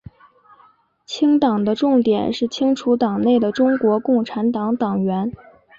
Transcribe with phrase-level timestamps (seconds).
[1.05, 5.31] 清党的重点是清除党内的中国共产党党员。